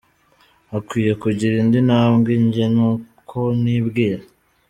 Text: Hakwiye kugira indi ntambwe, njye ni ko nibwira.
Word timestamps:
Hakwiye 0.71 1.11
kugira 1.21 1.53
indi 1.63 1.79
ntambwe, 1.87 2.31
njye 2.45 2.65
ni 2.75 2.87
ko 3.29 3.41
nibwira. 3.61 4.21